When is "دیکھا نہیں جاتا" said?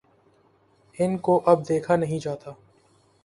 1.69-2.51